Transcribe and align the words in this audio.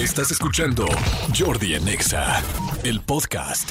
Estás 0.00 0.30
escuchando 0.30 0.86
Jordi 1.38 1.74
en 1.74 1.86
Exa, 1.86 2.42
el 2.84 3.02
podcast. 3.02 3.70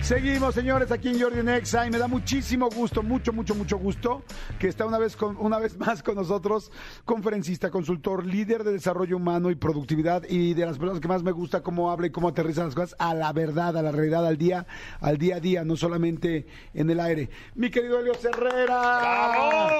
Seguimos, 0.00 0.54
señores, 0.54 0.90
aquí 0.90 1.08
en 1.08 1.20
Jordi 1.20 1.42
Nexa 1.42 1.86
y 1.86 1.90
me 1.90 1.98
da 1.98 2.08
muchísimo 2.08 2.70
gusto, 2.70 3.02
mucho, 3.02 3.34
mucho, 3.34 3.54
mucho 3.54 3.76
gusto 3.76 4.22
que 4.58 4.68
está 4.68 4.86
una 4.86 4.98
vez, 4.98 5.16
con, 5.16 5.36
una 5.36 5.58
vez 5.58 5.76
más 5.76 6.02
con 6.02 6.14
nosotros, 6.14 6.72
conferencista, 7.04 7.70
consultor, 7.70 8.24
líder 8.24 8.64
de 8.64 8.72
desarrollo 8.72 9.18
humano 9.18 9.50
y 9.50 9.54
productividad 9.54 10.22
y 10.28 10.54
de 10.54 10.64
las 10.64 10.78
personas 10.78 11.00
que 11.00 11.08
más 11.08 11.22
me 11.22 11.32
gusta 11.32 11.62
cómo 11.62 11.90
habla 11.90 12.06
y 12.06 12.10
cómo 12.10 12.28
aterriza 12.28 12.64
las 12.64 12.74
cosas 12.74 12.96
a 12.98 13.12
la 13.12 13.34
verdad, 13.34 13.76
a 13.76 13.82
la 13.82 13.92
realidad, 13.92 14.26
al 14.26 14.38
día, 14.38 14.66
al 15.00 15.18
día 15.18 15.36
a 15.36 15.40
día, 15.40 15.62
no 15.62 15.76
solamente 15.76 16.46
en 16.72 16.88
el 16.88 17.00
aire. 17.00 17.28
Mi 17.54 17.70
querido 17.70 17.98
Elio 18.00 18.14
Herrera. 18.14 18.98
¡Bravo! 19.00 19.73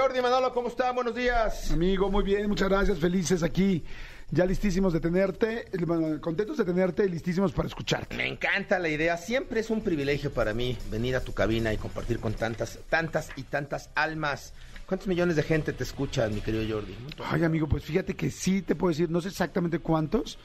Jordi 0.00 0.22
Manolo, 0.22 0.50
¿cómo 0.54 0.68
está? 0.68 0.92
Buenos 0.92 1.14
días. 1.14 1.70
Amigo, 1.70 2.10
muy 2.10 2.24
bien, 2.24 2.48
muchas 2.48 2.70
gracias, 2.70 2.98
felices 2.98 3.42
aquí 3.42 3.84
ya 4.30 4.46
listísimos 4.46 4.94
de 4.94 5.00
tenerte, 5.00 5.66
bueno, 5.86 6.18
contentos 6.22 6.56
de 6.56 6.64
tenerte 6.64 7.04
y 7.04 7.10
listísimos 7.10 7.52
para 7.52 7.68
escucharte. 7.68 8.16
Me 8.16 8.26
encanta 8.26 8.78
la 8.78 8.88
idea, 8.88 9.18
siempre 9.18 9.60
es 9.60 9.68
un 9.68 9.82
privilegio 9.82 10.32
para 10.32 10.54
mí 10.54 10.78
venir 10.90 11.16
a 11.16 11.20
tu 11.20 11.34
cabina 11.34 11.74
y 11.74 11.76
compartir 11.76 12.18
con 12.18 12.32
tantas, 12.32 12.78
tantas 12.88 13.28
y 13.36 13.42
tantas 13.42 13.90
almas. 13.94 14.54
¿Cuántos 14.86 15.06
millones 15.06 15.36
de 15.36 15.42
gente 15.42 15.74
te 15.74 15.84
escucha, 15.84 16.28
mi 16.28 16.40
querido 16.40 16.76
Jordi? 16.76 16.96
Ay, 17.22 17.44
amigo, 17.44 17.68
pues 17.68 17.84
fíjate 17.84 18.14
que 18.14 18.30
sí 18.30 18.62
te 18.62 18.74
puedo 18.74 18.90
decir, 18.92 19.10
no 19.10 19.20
sé 19.20 19.28
exactamente 19.28 19.80
cuántos, 19.80 20.38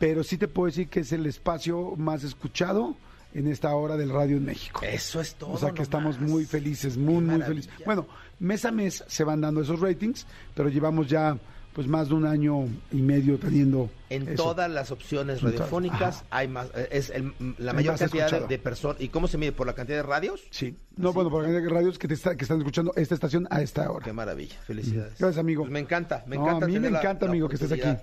pero 0.00 0.24
sí 0.24 0.38
te 0.38 0.48
puedo 0.48 0.66
decir 0.66 0.88
que 0.88 1.00
es 1.00 1.12
el 1.12 1.24
espacio 1.26 1.94
más 1.96 2.24
escuchado 2.24 2.96
en 3.34 3.46
esta 3.46 3.74
hora 3.74 3.96
del 3.96 4.10
radio 4.10 4.36
en 4.36 4.44
México. 4.44 4.80
Eso 4.82 5.20
es 5.20 5.34
todo. 5.34 5.52
O 5.52 5.58
sea 5.58 5.72
que 5.72 5.82
estamos 5.82 6.18
muy 6.20 6.44
felices, 6.44 6.96
muy, 6.96 7.22
muy 7.22 7.42
felices. 7.42 7.70
Bueno, 7.84 8.06
mes 8.38 8.64
a 8.64 8.70
mes 8.70 9.04
se 9.06 9.24
van 9.24 9.40
dando 9.40 9.60
esos 9.60 9.80
ratings, 9.80 10.26
pero 10.54 10.68
llevamos 10.68 11.08
ya 11.08 11.36
pues 11.78 11.86
más 11.86 12.08
de 12.08 12.14
un 12.14 12.26
año 12.26 12.66
y 12.90 12.96
medio 12.96 13.38
teniendo 13.38 13.88
en 14.10 14.34
todas 14.34 14.68
las 14.68 14.90
opciones 14.90 15.42
radiofónicas 15.42 16.24
hay 16.28 16.48
más 16.48 16.66
eh, 16.74 16.88
es 16.90 17.12
la 17.58 17.72
mayor 17.72 17.96
cantidad 17.96 18.48
de, 18.48 18.58
personas 18.58 19.00
y 19.00 19.10
cómo 19.10 19.28
se 19.28 19.38
mide 19.38 19.52
por 19.52 19.64
la 19.64 19.74
cantidad 19.74 19.98
de 19.98 20.02
radios 20.02 20.42
sí. 20.50 20.74
No 20.96 21.12
bueno 21.12 21.30
por 21.30 21.42
la 21.42 21.48
cantidad 21.48 21.68
de 21.68 21.72
radios 21.72 21.96
que 21.96 22.08
te 22.08 22.16
que 22.16 22.42
están 22.42 22.58
escuchando 22.58 22.92
esta 22.96 23.14
estación 23.14 23.46
a 23.50 23.62
esta 23.62 23.88
hora. 23.92 24.04
Qué 24.04 24.12
maravilla. 24.12 24.56
Felicidades. 24.66 25.18
Gracias 25.18 25.38
amigo. 25.38 25.62
Pues 25.62 25.72
me 25.72 25.78
encanta 25.78 26.24
me 26.26 26.34
encanta 26.34 26.64
a 26.64 26.68
mí 26.68 26.80
me 26.80 26.88
encanta 26.88 27.26
amigo 27.26 27.48
que 27.48 27.54
estés 27.54 27.70
aquí 27.70 27.96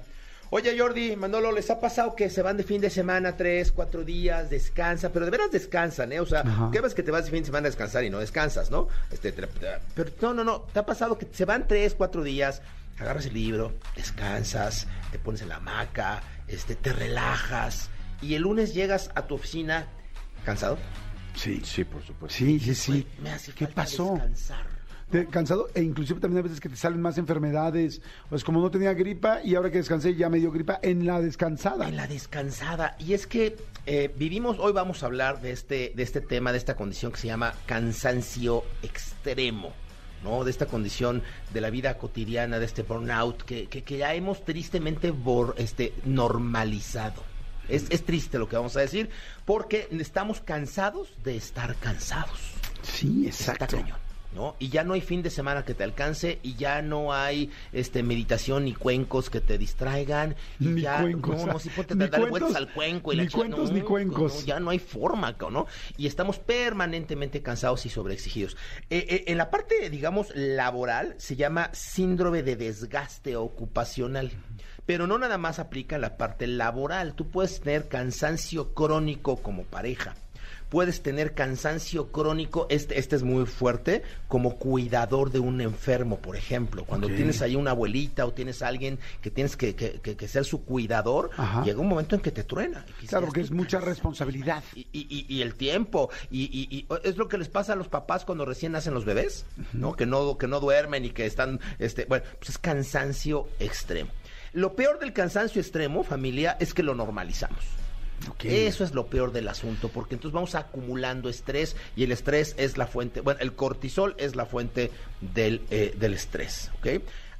Oye 0.52 0.78
Jordi, 0.78 1.16
Manolo, 1.16 1.52
¿les 1.52 1.70
ha 1.70 1.80
pasado 1.80 2.16
que 2.16 2.30
se 2.30 2.42
van 2.42 2.56
de 2.58 2.64
fin 2.64 2.80
de 2.80 2.90
semana 2.90 3.36
tres, 3.36 3.72
cuatro 3.72 4.04
días, 4.04 4.50
descansa, 4.50 5.12
pero 5.12 5.26
de 5.26 5.32
veras 5.32 5.52
descansan, 5.52 6.12
¿eh? 6.12 6.20
O 6.20 6.26
sea, 6.26 6.44
¿qué 6.72 6.82
ves 6.82 6.94
que 6.94 7.04
te 7.04 7.12
vas 7.12 7.26
de 7.26 7.32
fin 7.32 7.40
de 7.42 7.48
semana 7.48 7.68
a 7.68 7.70
descansar 7.70 8.04
y 8.04 8.10
no 8.10 8.20
descansas, 8.20 8.70
¿no? 8.72 8.88
Este, 9.12 9.34
pero 9.34 10.12
no, 10.22 10.34
no, 10.34 10.44
no, 10.44 10.62
¿te 10.62 10.80
ha 10.80 10.86
pasado 10.86 11.18
que 11.18 11.28
se 11.32 11.46
van 11.46 11.68
tres, 11.68 11.96
cuatro 11.96 12.24
días, 12.24 12.62
agarras 13.00 13.26
el 13.26 13.34
libro, 13.34 13.74
descansas, 13.96 14.88
te 15.12 15.20
pones 15.20 15.42
en 15.42 15.50
la 15.50 15.56
hamaca, 15.56 16.22
este, 16.48 16.76
te 16.76 16.94
relajas 16.94 17.90
y 18.22 18.36
el 18.36 18.44
lunes 18.44 18.74
llegas 18.74 19.10
a 19.16 19.28
tu 19.28 19.36
oficina 19.36 19.88
cansado. 20.46 20.78
Sí, 21.36 21.62
sí, 21.66 21.84
por 21.84 22.02
supuesto. 22.04 22.38
Sí, 22.38 22.60
sí, 22.60 22.76
sí. 22.76 23.08
Me 23.22 23.32
hace 23.32 23.52
¿Qué 23.52 23.68
pasó? 23.68 24.14
descansar. 24.14 24.75
Cansado 25.30 25.70
e 25.74 25.82
inclusive 25.82 26.20
también 26.20 26.38
hay 26.38 26.44
veces 26.44 26.60
que 26.60 26.70
te 26.70 26.76
salen 26.76 27.02
más 27.02 27.18
enfermedades. 27.18 28.02
Pues 28.30 28.44
como 28.44 28.62
no 28.62 28.72
tenía 28.72 28.94
gripa 28.94 29.40
y 29.44 29.56
ahora 29.56 29.72
que 29.72 29.78
descansé 29.78 30.16
ya 30.16 30.30
me 30.30 30.40
dio 30.40 30.52
gripa 30.52 30.80
en 30.82 31.06
la 31.06 31.22
descansada. 31.22 31.88
En 31.88 31.96
la 31.96 32.08
descansada. 32.08 32.96
Y 33.00 33.14
es 33.14 33.28
que 33.28 33.56
eh, 33.86 34.14
vivimos, 34.18 34.58
hoy 34.60 34.74
vamos 34.74 35.04
a 35.04 35.06
hablar 35.06 35.42
de 35.42 35.52
este, 35.52 35.94
de 35.96 36.04
este 36.04 36.22
tema, 36.22 36.52
de 36.52 36.58
esta 36.58 36.76
condición 36.76 37.12
que 37.12 37.20
se 37.20 37.28
llama 37.28 37.54
cansancio 37.66 38.64
extremo. 38.82 39.74
¿no? 40.24 40.44
De 40.44 40.50
esta 40.50 40.66
condición 40.66 41.22
de 41.54 41.62
la 41.62 41.70
vida 41.70 41.98
cotidiana, 42.00 42.58
de 42.58 42.66
este 42.66 42.82
burnout 42.82 43.44
que, 43.44 43.68
que, 43.68 43.98
ya 43.98 44.16
hemos 44.16 44.44
tristemente 44.44 45.14
este, 45.58 45.94
normalizado. 46.04 47.22
Es, 47.70 47.86
es, 47.90 48.04
triste 48.06 48.40
lo 48.40 48.50
que 48.50 48.56
vamos 48.56 48.76
a 48.76 48.80
decir, 48.80 49.10
porque 49.46 49.88
estamos 49.92 50.42
cansados 50.42 51.10
de 51.24 51.36
estar 51.36 51.76
cansados. 51.76 52.40
Sí, 52.82 53.28
exacto. 53.28 53.78
¿No? 54.36 54.56
Y 54.60 54.70
ya 54.70 54.84
no 54.84 54.94
hay 54.94 55.02
fin 55.02 55.24
de 55.24 55.30
semana 55.30 55.64
que 55.64 55.74
te 55.74 55.84
alcance 55.84 56.40
y 56.44 56.56
ya 56.56 56.82
no 56.82 57.14
hay 57.14 57.50
este 57.72 58.04
meditación 58.04 58.66
ni 58.66 58.74
cuencos 58.74 59.30
que 59.30 59.42
te 59.42 59.58
distraigan 59.58 60.36
y 60.60 60.66
ni 60.66 60.82
ya 60.82 61.02
cuencos, 61.02 61.46
no, 61.46 61.54
no 61.54 61.60
si 61.60 61.70
ponte 61.70 61.94
a 61.94 62.08
darle 62.08 62.30
vueltas 62.30 62.56
al 62.56 62.72
cuenco 62.72 63.14
y 63.14 63.18
ni 63.18 63.28
cuentos 63.30 63.72
ni 63.72 63.82
cuencos. 63.82 64.46
ya 64.46 64.60
no 64.60 64.70
hay 64.70 64.80
forma, 64.80 65.36
¿no? 65.50 65.68
Y 65.98 66.06
estamos 66.06 66.38
permanentemente 66.38 67.42
cansados 67.42 67.86
y 67.86 67.90
sobreexigidos. 67.90 68.58
Eh, 68.90 69.06
eh, 69.10 69.24
en 69.28 69.38
la 69.38 69.50
parte, 69.50 69.90
digamos, 69.90 70.36
laboral 70.36 71.16
se 71.18 71.36
llama 71.36 71.70
síndrome 71.74 72.44
de 72.44 72.56
desgaste 72.58 73.36
ocupacional 73.36 74.32
pero 74.86 75.08
no 75.08 75.18
nada 75.18 75.40
más 75.40 75.58
aplica 75.58 75.96
en 75.96 76.04
la 76.04 76.16
parte 76.16 76.46
laboral. 76.46 77.16
Tú 77.16 77.32
puedes 77.32 77.60
tener 77.60 77.88
cansancio 77.88 78.76
crónico 78.76 79.38
como 79.38 79.64
pareja 79.64 80.14
puedes 80.70 81.02
tener 81.02 81.34
cansancio 81.34 82.12
crónico, 82.12 82.68
este, 82.70 83.00
este 83.00 83.16
es 83.16 83.24
muy 83.24 83.46
fuerte, 83.46 84.04
como 84.28 84.58
cuidador 84.58 85.32
de 85.32 85.40
un 85.40 85.62
enfermo, 85.62 86.20
por 86.20 86.36
ejemplo. 86.36 86.86
Cuando 86.86 87.08
tienes 87.08 87.42
ahí 87.42 87.56
una 87.56 87.72
abuelita 87.72 88.26
o 88.26 88.34
tienes 88.34 88.62
a 88.62 88.68
alguien 88.68 89.00
que 89.22 89.32
tienes 89.32 89.56
que, 89.56 89.76
que, 89.76 90.28
ser 90.28 90.46
su 90.46 90.66
cuidador, 90.66 91.30
llega 91.64 91.80
un 91.80 91.88
momento 91.88 92.16
en 92.16 92.22
que 92.22 92.32
te 92.32 92.44
truena. 92.44 92.86
Claro, 93.08 93.32
que 93.32 93.42
es 93.42 93.52
mucha 93.52 93.80
responsabilidad. 93.80 94.64
Y, 94.76 94.88
y, 94.92 95.26
y, 95.28 95.42
el 95.42 95.56
tiempo. 95.56 96.10
Y, 96.32 96.86
es 97.04 97.18
lo 97.18 97.28
que 97.28 97.38
les 97.38 97.50
pasa 97.50 97.74
a 97.74 97.76
los 97.76 97.88
papás 97.88 98.26
cuando 98.26 98.46
recién 98.46 98.74
nacen 98.74 98.94
los 98.94 99.06
bebés, 99.06 99.46
¿no? 99.74 99.96
Que 99.96 100.06
no, 100.06 100.38
que 100.38 100.48
no 100.48 100.60
duermen 100.60 101.06
y 101.06 101.12
que 101.12 101.26
están, 101.26 101.60
este, 101.80 102.06
bueno, 102.06 102.26
pues 102.40 102.50
es 102.50 102.58
cansancio 102.58 103.48
extremo. 103.60 104.12
Lo 104.54 104.76
peor 104.76 105.00
del 105.00 105.14
cansancio 105.14 105.62
extremo, 105.62 106.04
familia, 106.04 106.58
es 106.60 106.74
que 106.74 106.84
lo 106.84 106.96
normalizamos. 106.96 107.85
Eso 108.44 108.84
es 108.84 108.94
lo 108.94 109.08
peor 109.08 109.32
del 109.32 109.48
asunto, 109.48 109.90
porque 109.90 110.16
entonces 110.16 110.34
vamos 110.34 110.56
acumulando 110.56 111.30
estrés 111.30 111.76
y 111.96 112.04
el 112.04 112.12
estrés 112.12 112.56
es 112.58 112.78
la 112.78 112.88
fuente, 112.88 113.22
bueno, 113.22 113.40
el 113.42 113.54
cortisol 113.56 114.16
es 114.18 114.36
la 114.36 114.46
fuente 114.46 114.92
del, 115.22 115.66
eh, 115.70 115.94
del 115.98 116.14
estrés, 116.14 116.72
¿ok? 116.80 116.88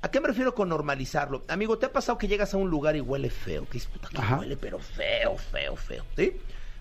¿A 0.02 0.12
qué 0.12 0.20
me 0.20 0.28
refiero 0.28 0.54
con 0.54 0.70
normalizarlo? 0.70 1.44
Amigo, 1.48 1.80
¿te 1.80 1.88
ha 1.88 1.94
pasado 1.94 2.18
que 2.18 2.28
llegas 2.28 2.54
a 2.54 2.58
un 2.58 2.70
lugar 2.70 2.96
y 2.96 3.02
huele 3.02 3.30
feo? 3.30 3.68
Que 3.68 3.82
huele, 4.38 4.58
pero 4.58 4.78
feo, 4.78 5.38
feo, 5.38 5.76
feo, 5.76 6.06
¿sí? 6.16 6.34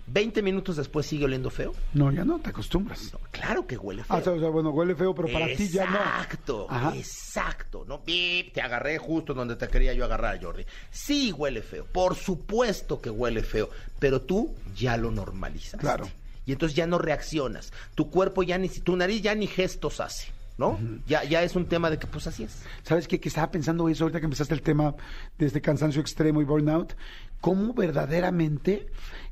20 0.07 0.41
minutos 0.41 0.75
después 0.75 1.05
sigue 1.05 1.25
oliendo 1.25 1.49
feo. 1.49 1.73
No, 1.93 2.11
ya 2.11 2.23
no, 2.23 2.39
te 2.39 2.49
acostumbras. 2.49 3.11
claro 3.31 3.65
que 3.65 3.77
huele 3.77 4.03
feo. 4.03 4.15
Ah, 4.15 4.19
o 4.19 4.39
sea, 4.39 4.49
bueno, 4.49 4.69
huele 4.69 4.95
feo, 4.95 5.15
pero 5.15 5.27
para 5.31 5.47
ti 5.55 5.67
ya 5.67 5.89
no. 5.89 5.97
Exacto, 5.97 6.67
exacto. 6.93 7.85
¿no? 7.87 7.99
te 8.05 8.61
agarré 8.61 8.97
justo 8.97 9.33
donde 9.33 9.55
te 9.55 9.67
quería 9.67 9.93
yo 9.93 10.05
agarrar, 10.05 10.41
Jordi. 10.41 10.65
Sí 10.91 11.31
huele 11.31 11.61
feo, 11.61 11.85
por 11.85 12.15
supuesto 12.15 13.01
que 13.01 13.09
huele 13.09 13.41
feo, 13.43 13.69
pero 13.99 14.21
tú 14.21 14.53
ya 14.75 14.97
lo 14.97 15.11
normalizas. 15.11 15.79
Claro. 15.79 16.07
Y 16.45 16.51
entonces 16.51 16.75
ya 16.75 16.85
no 16.85 16.99
reaccionas. 16.99 17.73
Tu 17.95 18.09
cuerpo 18.09 18.43
ya 18.43 18.57
ni, 18.57 18.69
tu 18.69 18.95
nariz 18.95 19.21
ya 19.21 19.33
ni 19.33 19.47
gestos 19.47 19.99
hace. 19.99 20.35
¿no? 20.57 20.79
ya, 21.05 21.23
ya 21.25 21.43
es 21.43 21.55
un 21.55 21.65
tema 21.65 21.89
de 21.89 21.99
que 21.99 22.07
pues 22.07 22.27
así 22.27 22.43
es. 22.43 22.63
¿Sabes 22.83 23.07
qué? 23.07 23.19
Que 23.19 23.27
estaba 23.27 23.51
pensando 23.51 23.89
eso 23.89 24.05
ahorita 24.05 24.19
que 24.19 24.25
empezaste 24.25 24.53
el 24.53 24.61
tema 24.61 24.95
de 25.37 25.47
este 25.47 25.61
cansancio 25.61 26.01
extremo 26.01 26.41
y 26.41 26.45
burnout, 26.45 26.95
cómo 27.41 27.73
verdaderamente 27.73 28.87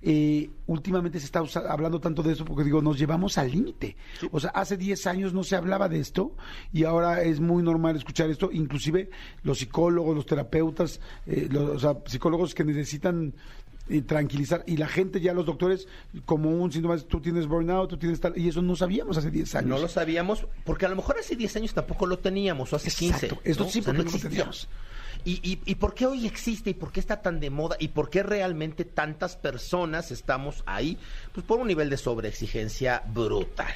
eh, 0.05 0.49
últimamente 0.67 1.17
se 1.19 1.25
está 1.25 1.41
hablando 1.69 2.01
tanto 2.01 2.21
de 2.23 2.33
eso 2.33 2.43
porque 2.43 2.65
digo, 2.65 2.81
nos 2.81 2.99
llevamos 2.99 3.37
al 3.37 3.49
límite. 3.49 3.95
O 4.31 4.39
sea, 4.39 4.49
hace 4.51 4.75
10 4.75 5.07
años 5.07 5.33
no 5.33 5.43
se 5.43 5.55
hablaba 5.55 5.87
de 5.87 5.99
esto 5.99 6.35
y 6.73 6.83
ahora 6.83 7.21
es 7.23 7.39
muy 7.39 7.63
normal 7.63 7.95
escuchar 7.95 8.29
esto, 8.29 8.49
inclusive 8.51 9.09
los 9.43 9.59
psicólogos, 9.59 10.15
los 10.15 10.25
terapeutas, 10.25 10.99
eh, 11.25 11.47
los, 11.49 11.87
psicólogos 12.05 12.53
que 12.53 12.65
necesitan 12.65 13.33
y 13.87 14.01
tranquilizar. 14.01 14.63
Y 14.67 14.77
la 14.77 14.87
gente, 14.87 15.21
ya 15.21 15.33
los 15.33 15.45
doctores, 15.45 15.87
como 16.25 16.49
un 16.49 16.71
síntoma, 16.71 16.97
tú 16.97 17.21
tienes 17.21 17.47
burnout, 17.47 17.89
tú 17.89 17.97
tienes 17.97 18.19
tal. 18.19 18.37
Y 18.37 18.49
eso 18.49 18.61
no 18.61 18.75
sabíamos 18.75 19.17
hace 19.17 19.31
10 19.31 19.55
años. 19.55 19.69
No 19.69 19.79
lo 19.79 19.87
sabíamos, 19.87 20.45
porque 20.65 20.85
a 20.85 20.89
lo 20.89 20.95
mejor 20.95 21.17
hace 21.19 21.35
10 21.35 21.55
años 21.57 21.73
tampoco 21.73 22.05
lo 22.05 22.19
teníamos, 22.19 22.73
o 22.73 22.75
hace 22.75 22.89
Exacto. 22.89 23.35
15. 23.35 23.49
Esto 23.49 23.69
sí, 23.69 23.81
porque 23.81 24.03
no, 24.03 24.11
lo 24.11 24.19
teníamos. 24.19 24.67
¿Y, 25.25 25.39
y, 25.43 25.61
y 25.65 25.75
por 25.75 25.93
qué 25.93 26.05
hoy 26.05 26.25
existe 26.25 26.71
y 26.71 26.73
por 26.73 26.91
qué 26.91 26.99
está 26.99 27.21
tan 27.21 27.39
de 27.39 27.49
moda 27.49 27.77
y 27.79 27.89
por 27.89 28.09
qué 28.09 28.23
realmente 28.23 28.83
tantas 28.83 29.35
personas 29.35 30.11
estamos 30.11 30.63
ahí? 30.65 30.97
Pues 31.33 31.45
por 31.45 31.59
un 31.59 31.67
nivel 31.67 31.89
de 31.89 31.97
sobreexigencia 31.97 33.03
brutal. 33.13 33.73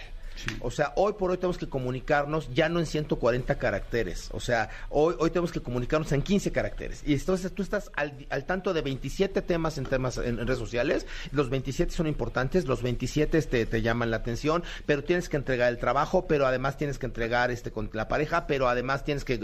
O 0.62 0.72
sea, 0.72 0.94
hoy 0.96 1.14
por 1.14 1.32
hoy 1.32 1.38
tenemos 1.38 1.58
que 1.58 1.70
comunicarnos 1.70 2.50
ya 2.54 2.70
no 2.70 2.80
en 2.80 2.86
140 2.86 3.58
caracteres. 3.58 4.30
O 4.32 4.40
sea, 4.40 4.70
hoy, 4.90 5.16
hoy 5.20 5.30
tenemos 5.30 5.52
que 5.52 5.62
comunicarnos 5.62 6.12
en 6.12 6.22
15 6.22 6.52
caracteres. 6.52 7.04
Y 7.06 7.14
entonces 7.14 7.52
tú 7.54 7.64
estás 7.64 7.92
al, 7.96 8.46
tanto 8.46 8.74
de 8.74 8.82
27 8.82 9.42
temas 9.42 9.78
en 9.78 9.86
temas 9.86 10.18
en, 10.18 10.38
redes 10.38 10.60
sociales. 10.60 11.06
Los 11.32 11.50
27 11.50 11.92
son 11.92 12.08
importantes, 12.08 12.66
los 12.66 12.82
27 12.82 13.38
este, 13.38 13.66
te 13.66 13.82
llaman 13.82 14.12
la 14.12 14.18
atención, 14.18 14.64
pero 14.86 15.04
tienes 15.04 15.30
que 15.30 15.38
entregar 15.38 15.70
el 15.70 15.78
trabajo, 15.78 16.28
pero 16.28 16.46
además 16.48 16.78
tienes 16.78 17.00
que 17.00 17.06
entregar 17.06 17.52
este 17.52 17.72
con 17.72 17.90
la 17.94 18.08
pareja, 18.08 18.48
pero 18.48 18.68
además 18.68 19.04
tienes 19.04 19.24
que, 19.24 19.38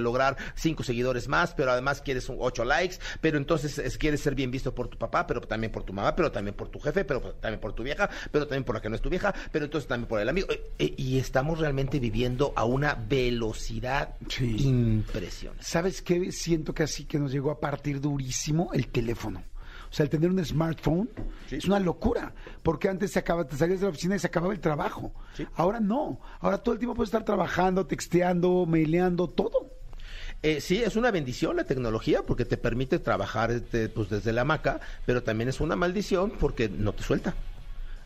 lograr 0.00 0.36
5 0.54 0.82
seguidores 0.84 1.28
más, 1.28 1.54
pero 1.54 1.72
además 1.72 2.00
quieres 2.00 2.30
8 2.30 2.64
likes, 2.64 2.96
pero 3.20 3.36
entonces 3.36 3.98
quieres 3.98 4.20
ser 4.20 4.34
bien 4.34 4.50
visto 4.50 4.74
por 4.74 4.88
tu 4.88 4.96
papá, 4.96 5.26
pero 5.26 5.40
también 5.40 5.72
por 5.72 5.82
tu 5.82 5.92
mamá, 5.92 6.14
pero 6.14 6.30
también 6.30 6.54
por 6.54 6.68
tu 6.68 6.78
jefe, 6.78 7.04
pero 7.04 7.20
también 7.34 7.60
por 7.60 7.72
tu 7.72 7.82
vieja, 7.82 8.08
pero 8.30 8.46
también 8.46 8.64
por 8.64 8.76
la 8.76 8.80
que 8.80 8.88
no 8.88 8.94
es 8.94 9.02
tu 9.02 9.10
vieja, 9.10 9.34
pero 9.50 9.64
entonces 9.64 9.88
también 9.88 10.08
por 10.08 10.20
el 10.20 10.28
amigo 10.28 10.37
Amigo, 10.44 10.52
eh, 10.52 10.70
eh, 10.78 10.94
y 10.96 11.18
estamos 11.18 11.58
realmente 11.58 11.98
viviendo 11.98 12.52
a 12.56 12.64
una 12.64 12.94
velocidad 12.94 14.14
Sí. 14.28 14.56
impresionante. 14.66 15.62
¿Sabes 15.64 16.02
qué? 16.02 16.32
Siento 16.32 16.74
que 16.74 16.82
así 16.82 17.04
que 17.04 17.18
nos 17.18 17.32
llegó 17.32 17.50
a 17.50 17.60
partir 17.60 18.00
durísimo 18.00 18.70
el 18.72 18.88
teléfono. 18.88 19.42
O 19.90 19.92
sea, 19.94 20.04
el 20.04 20.10
tener 20.10 20.30
un 20.30 20.44
smartphone 20.44 21.08
Sí. 21.48 21.56
es 21.56 21.64
una 21.64 21.80
locura. 21.80 22.34
Porque 22.62 22.88
antes 22.88 23.12
se 23.12 23.18
acaba, 23.18 23.46
te 23.46 23.56
salías 23.56 23.80
de 23.80 23.86
la 23.86 23.90
oficina 23.90 24.16
y 24.16 24.18
se 24.18 24.26
acababa 24.26 24.52
el 24.52 24.60
trabajo. 24.60 25.12
Sí. 25.34 25.46
Ahora 25.54 25.80
no. 25.80 26.20
Ahora 26.40 26.58
todo 26.58 26.74
el 26.74 26.78
tiempo 26.78 26.94
puedes 26.94 27.08
estar 27.08 27.24
trabajando, 27.24 27.86
texteando, 27.86 28.66
maileando, 28.66 29.28
todo. 29.28 29.70
Eh, 30.42 30.60
sí, 30.60 30.82
es 30.82 30.94
una 30.94 31.10
bendición 31.10 31.56
la 31.56 31.64
tecnología 31.64 32.22
porque 32.22 32.44
te 32.44 32.56
permite 32.56 32.98
trabajar 33.00 33.50
este, 33.50 33.88
pues, 33.88 34.08
desde 34.10 34.32
la 34.32 34.42
hamaca, 34.42 34.78
pero 35.04 35.22
también 35.22 35.48
es 35.48 35.60
una 35.60 35.74
maldición 35.74 36.32
porque 36.38 36.68
no 36.68 36.92
te 36.92 37.02
suelta. 37.02 37.34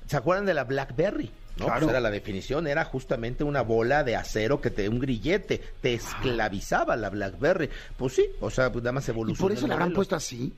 ¿Se 0.06 0.16
acuerdan 0.16 0.46
de 0.46 0.54
la 0.54 0.64
BlackBerry? 0.64 1.30
¿No? 1.58 1.66
Claro. 1.66 1.80
Pues 1.80 1.90
era 1.90 2.00
la 2.00 2.10
definición, 2.10 2.66
era 2.66 2.84
justamente 2.84 3.44
una 3.44 3.62
bola 3.62 4.04
de 4.04 4.16
acero 4.16 4.60
que 4.60 4.70
te, 4.70 4.88
un 4.88 4.98
grillete, 4.98 5.60
te 5.80 5.94
esclavizaba 5.94 6.96
la 6.96 7.10
BlackBerry. 7.10 7.68
Pues 7.96 8.14
sí, 8.14 8.24
o 8.40 8.50
sea, 8.50 8.70
pues 8.72 8.82
nada 8.82 8.92
más 8.92 9.06
Y 9.08 9.10
evolucionó. 9.10 9.48
por 9.48 9.52
eso 9.56 9.66
la 9.66 9.74
modelo. 9.84 9.96
puesto 9.96 10.16
así. 10.16 10.52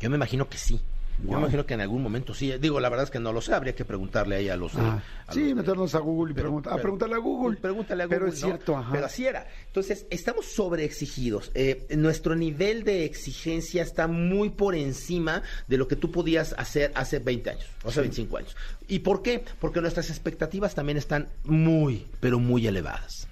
Yo 0.00 0.08
me 0.10 0.16
imagino 0.16 0.48
que 0.48 0.56
sí. 0.58 0.80
Yo 1.24 1.32
me 1.32 1.38
imagino 1.38 1.66
que 1.66 1.74
en 1.74 1.80
algún 1.82 2.02
momento 2.02 2.32
sí. 2.34 2.52
Digo, 2.60 2.80
la 2.80 2.88
verdad 2.88 3.04
es 3.04 3.10
que 3.10 3.20
no 3.20 3.32
lo 3.32 3.40
sé, 3.40 3.52
habría 3.54 3.74
que 3.74 3.84
preguntarle 3.84 4.36
ahí 4.36 4.48
a 4.48 4.56
los... 4.56 4.74
Ah, 4.76 5.02
a 5.26 5.32
sí, 5.32 5.48
los 5.48 5.56
meternos 5.56 5.94
a 5.94 5.98
Google 5.98 6.32
y 6.32 6.34
Pero- 6.34 6.62
a 6.70 6.76
preguntarle 6.78 7.14
a 7.16 7.18
Google. 7.18 7.56
Pregúntale 7.58 8.02
a 8.02 8.06
Google. 8.06 8.18
Pero 8.18 8.32
es 8.32 8.40
¿no? 8.40 8.46
cierto, 8.48 8.76
ajá. 8.76 8.90
Pero 8.92 9.06
así 9.06 9.26
era. 9.26 9.46
Entonces, 9.66 10.06
estamos 10.10 10.46
sobreexigidos. 10.46 11.50
Eh, 11.54 11.86
nuestro 11.96 12.34
nivel 12.34 12.84
de 12.84 13.04
exigencia 13.04 13.82
está 13.82 14.06
muy 14.06 14.50
por 14.50 14.74
encima 14.74 15.42
de 15.68 15.76
lo 15.76 15.86
que 15.88 15.96
tú 15.96 16.10
podías 16.10 16.54
hacer 16.58 16.90
hace 16.94 17.18
20 17.18 17.50
años, 17.50 17.66
o 17.84 17.88
hace 17.88 18.00
25 18.00 18.36
años. 18.38 18.56
¿Y 18.88 19.00
por 19.00 19.22
qué? 19.22 19.44
Porque 19.60 19.80
nuestras 19.80 20.10
expectativas 20.10 20.74
también 20.74 20.96
están 20.98 21.28
muy, 21.44 22.06
pero 22.20 22.38
muy 22.38 22.66
elevadas. 22.66 23.28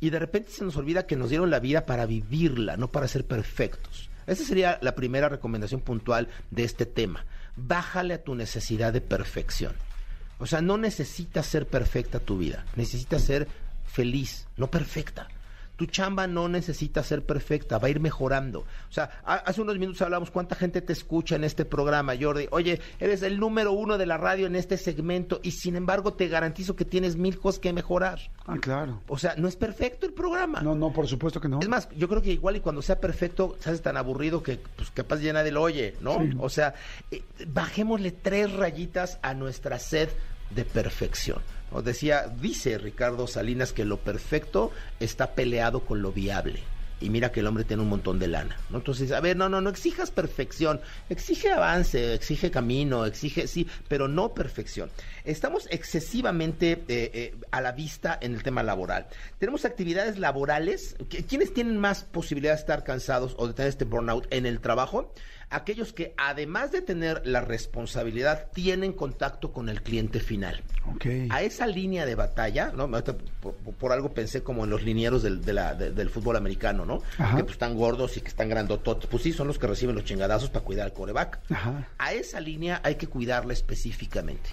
Y 0.00 0.10
de 0.10 0.18
repente 0.18 0.50
se 0.50 0.64
nos 0.64 0.76
olvida 0.76 1.06
que 1.06 1.16
nos 1.16 1.28
dieron 1.30 1.50
la 1.50 1.60
vida 1.60 1.86
para 1.86 2.06
vivirla, 2.06 2.76
no 2.76 2.88
para 2.90 3.06
ser 3.08 3.24
perfectos. 3.24 4.08
Esa 4.26 4.44
sería 4.44 4.78
la 4.82 4.94
primera 4.94 5.28
recomendación 5.28 5.80
puntual 5.80 6.28
de 6.50 6.64
este 6.64 6.86
tema. 6.86 7.24
Bájale 7.56 8.14
a 8.14 8.22
tu 8.22 8.34
necesidad 8.34 8.92
de 8.92 9.00
perfección. 9.00 9.74
O 10.38 10.46
sea, 10.46 10.60
no 10.60 10.78
necesitas 10.78 11.46
ser 11.46 11.66
perfecta 11.66 12.18
tu 12.18 12.38
vida, 12.38 12.64
necesitas 12.74 13.22
ser 13.22 13.48
feliz, 13.86 14.46
no 14.56 14.70
perfecta. 14.70 15.28
Tu 15.82 15.86
chamba 15.86 16.28
no 16.28 16.48
necesita 16.48 17.02
ser 17.02 17.26
perfecta, 17.26 17.76
va 17.78 17.88
a 17.88 17.90
ir 17.90 17.98
mejorando. 17.98 18.60
O 18.60 18.92
sea, 18.92 19.10
ha- 19.24 19.34
hace 19.34 19.60
unos 19.62 19.80
minutos 19.80 20.00
hablamos 20.02 20.30
cuánta 20.30 20.54
gente 20.54 20.80
te 20.80 20.92
escucha 20.92 21.34
en 21.34 21.42
este 21.42 21.64
programa, 21.64 22.12
Jordi. 22.20 22.46
Oye, 22.52 22.80
eres 23.00 23.22
el 23.24 23.40
número 23.40 23.72
uno 23.72 23.98
de 23.98 24.06
la 24.06 24.16
radio 24.16 24.46
en 24.46 24.54
este 24.54 24.76
segmento 24.76 25.40
y 25.42 25.50
sin 25.50 25.74
embargo 25.74 26.12
te 26.12 26.28
garantizo 26.28 26.76
que 26.76 26.84
tienes 26.84 27.16
mil 27.16 27.36
cosas 27.40 27.58
que 27.58 27.72
mejorar. 27.72 28.20
Ah, 28.46 28.58
claro. 28.60 29.00
O 29.08 29.18
sea, 29.18 29.34
no 29.36 29.48
es 29.48 29.56
perfecto 29.56 30.06
el 30.06 30.12
programa. 30.12 30.60
No, 30.60 30.76
no, 30.76 30.92
por 30.92 31.08
supuesto 31.08 31.40
que 31.40 31.48
no. 31.48 31.58
Es 31.60 31.68
más, 31.68 31.88
yo 31.96 32.08
creo 32.08 32.22
que 32.22 32.30
igual 32.30 32.54
y 32.54 32.60
cuando 32.60 32.80
sea 32.80 33.00
perfecto, 33.00 33.56
se 33.58 33.70
hace 33.70 33.82
tan 33.82 33.96
aburrido 33.96 34.40
que 34.40 34.60
pues 34.76 34.88
capaz 34.92 35.18
ya 35.18 35.32
nadie 35.32 35.50
lo 35.50 35.62
oye, 35.62 35.96
¿no? 36.00 36.20
Sí. 36.20 36.30
O 36.38 36.48
sea, 36.48 36.74
eh, 37.10 37.24
bajémosle 37.48 38.12
tres 38.12 38.52
rayitas 38.52 39.18
a 39.20 39.34
nuestra 39.34 39.80
sed 39.80 40.10
de 40.54 40.64
perfección. 40.64 41.40
¿No? 41.72 41.82
Decía, 41.82 42.28
dice 42.40 42.78
Ricardo 42.78 43.26
Salinas 43.26 43.72
que 43.72 43.84
lo 43.84 43.98
perfecto 43.98 44.70
está 45.00 45.34
peleado 45.34 45.84
con 45.84 46.02
lo 46.02 46.12
viable. 46.12 46.60
Y 47.02 47.10
mira 47.10 47.32
que 47.32 47.40
el 47.40 47.48
hombre 47.48 47.64
tiene 47.64 47.82
un 47.82 47.88
montón 47.88 48.20
de 48.20 48.28
lana. 48.28 48.56
¿no? 48.70 48.78
Entonces, 48.78 49.10
a 49.10 49.20
ver, 49.20 49.36
no, 49.36 49.48
no, 49.48 49.60
no 49.60 49.70
exijas 49.70 50.12
perfección. 50.12 50.80
Exige 51.10 51.50
avance, 51.50 52.14
exige 52.14 52.52
camino, 52.52 53.04
exige, 53.04 53.48
sí, 53.48 53.66
pero 53.88 54.06
no 54.06 54.34
perfección. 54.34 54.88
Estamos 55.24 55.66
excesivamente 55.70 56.84
eh, 56.86 57.10
eh, 57.12 57.34
a 57.50 57.60
la 57.60 57.72
vista 57.72 58.16
en 58.20 58.34
el 58.34 58.44
tema 58.44 58.62
laboral. 58.62 59.08
Tenemos 59.38 59.64
actividades 59.64 60.16
laborales. 60.20 60.94
¿Quiénes 61.28 61.52
tienen 61.52 61.76
más 61.76 62.04
posibilidad 62.04 62.54
de 62.54 62.60
estar 62.60 62.84
cansados 62.84 63.34
o 63.36 63.48
de 63.48 63.54
tener 63.54 63.70
este 63.70 63.84
burnout 63.84 64.28
en 64.30 64.46
el 64.46 64.60
trabajo? 64.60 65.12
Aquellos 65.52 65.92
que, 65.92 66.14
además 66.16 66.72
de 66.72 66.82
tener 66.82 67.22
la 67.26 67.40
responsabilidad, 67.40 68.48
tienen 68.52 68.92
contacto 68.92 69.52
con 69.52 69.68
el 69.68 69.82
cliente 69.82 70.20
final 70.20 70.62
Ok. 70.94 71.06
a 71.30 71.42
esa 71.42 71.66
línea 71.66 72.06
de 72.06 72.14
batalla, 72.14 72.72
¿no? 72.74 72.90
Por, 73.40 73.54
por 73.54 73.92
algo 73.92 74.12
pensé 74.12 74.42
como 74.42 74.64
en 74.64 74.70
los 74.70 74.82
linieros 74.82 75.22
del, 75.22 75.44
de 75.44 75.52
la- 75.52 75.74
de- 75.74 75.90
del 75.92 76.10
fútbol 76.10 76.36
americano, 76.36 76.84
¿no? 76.84 77.02
Ajá. 77.18 77.36
Que 77.36 77.44
pues 77.44 77.54
están 77.54 77.76
gordos 77.76 78.16
y 78.16 78.20
que 78.20 78.28
están 78.28 78.48
grandototes. 78.48 79.08
Pues 79.10 79.22
sí, 79.22 79.32
son 79.32 79.46
los 79.46 79.58
que 79.58 79.66
reciben 79.66 79.94
los 79.94 80.04
chingadazos 80.04 80.50
para 80.50 80.64
cuidar 80.64 80.86
al 80.86 80.92
coreback. 80.92 81.40
Ajá. 81.50 81.88
A 81.98 82.12
esa 82.12 82.40
línea 82.40 82.80
hay 82.84 82.94
que 82.96 83.06
cuidarla 83.06 83.52
específicamente. 83.52 84.50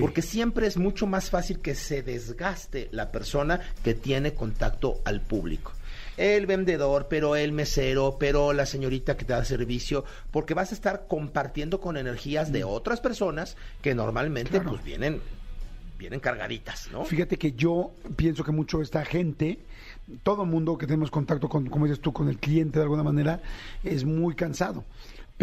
Porque 0.00 0.22
siempre 0.22 0.66
es 0.66 0.76
mucho 0.76 1.06
más 1.06 1.30
fácil 1.30 1.58
que 1.60 1.74
se 1.74 2.02
desgaste 2.02 2.88
la 2.92 3.10
persona 3.10 3.60
que 3.82 3.94
tiene 3.94 4.34
contacto 4.34 5.00
al 5.04 5.20
público. 5.20 5.72
El 6.16 6.46
vendedor, 6.46 7.06
pero 7.08 7.36
el 7.36 7.52
mesero, 7.52 8.16
pero 8.18 8.52
la 8.52 8.66
señorita 8.66 9.16
que 9.16 9.24
te 9.24 9.32
da 9.32 9.44
servicio, 9.44 10.04
porque 10.30 10.54
vas 10.54 10.72
a 10.72 10.74
estar 10.74 11.06
compartiendo 11.08 11.80
con 11.80 11.96
energías 11.96 12.52
de 12.52 12.64
otras 12.64 13.00
personas 13.00 13.56
que 13.82 13.94
normalmente 13.94 14.50
Claro. 14.50 14.70
pues 14.70 14.84
vienen, 14.84 15.20
vienen 15.98 16.20
cargaditas, 16.20 16.88
¿no? 16.92 17.04
Fíjate 17.04 17.36
que 17.36 17.52
yo 17.52 17.92
pienso 18.16 18.44
que 18.44 18.52
mucho 18.52 18.80
esta 18.80 19.04
gente, 19.04 19.58
todo 20.22 20.44
mundo 20.44 20.78
que 20.78 20.86
tenemos 20.86 21.10
contacto 21.10 21.48
con, 21.48 21.66
como 21.68 21.86
dices 21.86 22.00
tú, 22.00 22.12
con 22.12 22.28
el 22.28 22.38
cliente 22.38 22.78
de 22.78 22.84
alguna 22.84 23.02
manera, 23.02 23.40
es 23.82 24.04
muy 24.04 24.34
cansado. 24.34 24.84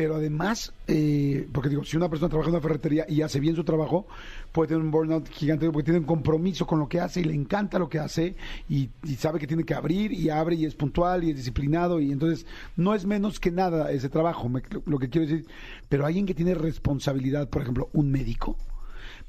Pero 0.01 0.15
además, 0.15 0.73
eh, 0.87 1.47
porque 1.53 1.69
digo, 1.69 1.83
si 1.83 1.95
una 1.95 2.09
persona 2.09 2.27
trabaja 2.27 2.49
en 2.49 2.55
una 2.55 2.61
ferretería 2.63 3.05
y 3.07 3.21
hace 3.21 3.39
bien 3.39 3.55
su 3.55 3.63
trabajo, 3.63 4.07
puede 4.51 4.69
tener 4.69 4.81
un 4.83 4.89
burnout 4.89 5.29
gigante 5.29 5.67
porque 5.69 5.83
tiene 5.83 5.99
un 5.99 6.05
compromiso 6.07 6.65
con 6.65 6.79
lo 6.79 6.89
que 6.89 6.99
hace 6.99 7.21
y 7.21 7.25
le 7.25 7.35
encanta 7.35 7.77
lo 7.77 7.87
que 7.87 7.99
hace 7.99 8.35
y, 8.67 8.89
y 9.03 9.13
sabe 9.13 9.37
que 9.37 9.45
tiene 9.45 9.63
que 9.63 9.75
abrir 9.75 10.11
y 10.11 10.31
abre 10.31 10.55
y 10.55 10.65
es 10.65 10.73
puntual 10.73 11.23
y 11.23 11.29
es 11.29 11.35
disciplinado 11.35 11.99
y 11.99 12.11
entonces 12.11 12.47
no 12.75 12.95
es 12.95 13.05
menos 13.05 13.39
que 13.39 13.51
nada 13.51 13.91
ese 13.91 14.09
trabajo, 14.09 14.49
me- 14.49 14.63
lo 14.87 14.97
que 14.97 15.07
quiero 15.09 15.27
decir. 15.27 15.45
Pero 15.87 16.03
alguien 16.07 16.25
que 16.25 16.33
tiene 16.33 16.55
responsabilidad, 16.55 17.47
por 17.47 17.61
ejemplo, 17.61 17.89
un 17.93 18.09
médico, 18.11 18.57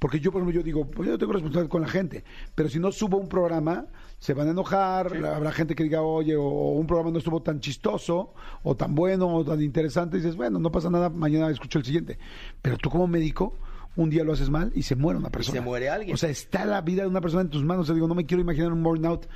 porque 0.03 0.19
yo, 0.19 0.33
por 0.33 0.41
ejemplo, 0.41 0.61
yo 0.61 0.65
digo, 0.65 0.85
pues 0.85 1.07
yo 1.07 1.13
no 1.13 1.19
tengo 1.19 1.33
responsabilidad 1.33 1.71
con 1.71 1.81
la 1.81 1.87
gente, 1.87 2.25
pero 2.57 2.69
si 2.69 2.81
no 2.81 2.91
subo 2.91 3.19
un 3.19 3.29
programa, 3.29 3.87
se 4.19 4.35
van 4.35 4.49
a 4.49 4.51
enojar, 4.51 5.17
habrá 5.25 5.53
gente 5.53 5.77
que 5.77 5.85
diga, 5.85 6.03
oye, 6.03 6.35
o 6.35 6.73
un 6.73 6.89
programa 6.89 7.13
no 7.13 7.19
estuvo 7.19 7.41
tan 7.41 7.61
chistoso, 7.61 8.35
o 8.65 8.75
tan 8.75 8.97
bueno, 8.97 9.33
o 9.33 9.45
tan 9.45 9.63
interesante, 9.63 10.17
y 10.17 10.21
dices, 10.21 10.35
bueno, 10.35 10.59
no 10.59 10.73
pasa 10.73 10.91
nada, 10.91 11.09
mañana 11.09 11.49
escucho 11.51 11.79
el 11.79 11.85
siguiente. 11.85 12.19
Pero 12.61 12.79
tú 12.79 12.91
como 12.91 13.07
médico, 13.07 13.57
un 13.95 14.11
día 14.11 14.25
lo 14.25 14.33
haces 14.33 14.51
mal 14.51 14.73
y 14.75 14.83
se 14.83 14.97
muere 14.97 15.21
una 15.21 15.31
persona. 15.31 15.61
se 15.61 15.65
muere 15.65 15.89
alguien. 15.89 16.15
O 16.15 16.17
sea, 16.17 16.31
está 16.31 16.65
la 16.65 16.81
vida 16.81 17.03
de 17.03 17.09
una 17.09 17.21
persona 17.21 17.43
en 17.43 17.51
tus 17.51 17.63
manos. 17.63 17.85
O 17.85 17.87
sea, 17.87 17.95
digo, 17.95 18.09
no 18.09 18.17
me 18.17 18.27
quiero 18.27 18.41
imaginar 18.41 18.73
un 18.73 18.83
burnout 18.83 19.29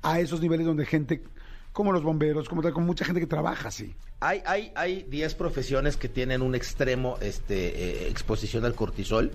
a 0.00 0.20
esos 0.20 0.40
niveles 0.40 0.64
donde 0.64 0.86
gente, 0.86 1.22
como 1.74 1.92
los 1.92 2.04
bomberos, 2.04 2.48
como 2.48 2.62
tal, 2.62 2.72
como 2.72 2.86
mucha 2.86 3.04
gente 3.04 3.20
que 3.20 3.26
trabaja 3.26 3.68
así. 3.68 3.96
Hay, 4.20 4.42
hay, 4.46 4.72
hay 4.76 5.02
10 5.10 5.34
profesiones 5.34 5.96
que 5.96 6.08
tienen 6.08 6.40
un 6.40 6.54
extremo 6.54 7.18
este, 7.20 8.04
eh, 8.04 8.08
exposición 8.08 8.64
al 8.64 8.76
cortisol. 8.76 9.32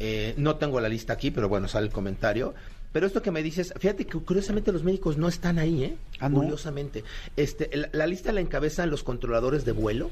Eh, 0.00 0.32
no 0.38 0.56
tengo 0.56 0.80
la 0.80 0.88
lista 0.88 1.12
aquí, 1.12 1.30
pero 1.30 1.50
bueno, 1.50 1.68
sale 1.68 1.86
el 1.86 1.92
comentario. 1.92 2.54
Pero 2.92 3.06
esto 3.06 3.20
que 3.20 3.30
me 3.30 3.42
dices, 3.42 3.74
fíjate 3.78 4.06
que 4.06 4.18
curiosamente 4.18 4.72
los 4.72 4.84
médicos 4.84 5.18
no 5.18 5.28
están 5.28 5.58
ahí, 5.58 5.84
¿eh? 5.84 5.96
Ah, 6.18 6.30
¿no? 6.30 6.36
Curiosamente. 6.38 7.04
Este, 7.36 7.68
la, 7.76 7.90
la 7.92 8.06
lista 8.06 8.32
la 8.32 8.40
encabezan 8.40 8.88
los 8.88 9.02
controladores 9.04 9.66
de 9.66 9.72
vuelo. 9.72 10.10